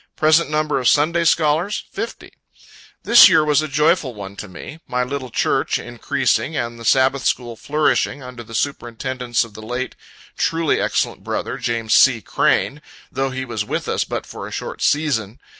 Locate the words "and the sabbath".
6.57-7.23